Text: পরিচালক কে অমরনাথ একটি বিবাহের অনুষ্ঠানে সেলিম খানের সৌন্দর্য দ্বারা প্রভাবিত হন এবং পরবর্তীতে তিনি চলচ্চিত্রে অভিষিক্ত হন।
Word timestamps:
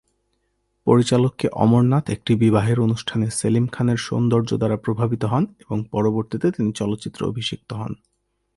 পরিচালক 0.87 1.33
কে 1.37 1.47
অমরনাথ 1.55 2.05
একটি 2.09 2.31
বিবাহের 2.35 2.77
অনুষ্ঠানে 2.79 3.27
সেলিম 3.31 3.65
খানের 3.67 3.97
সৌন্দর্য 3.97 4.49
দ্বারা 4.57 4.77
প্রভাবিত 4.77 5.23
হন 5.25 5.43
এবং 5.59 5.77
পরবর্তীতে 5.91 6.47
তিনি 6.51 6.69
চলচ্চিত্রে 6.71 7.23
অভিষিক্ত 7.25 7.69
হন। 7.73 7.93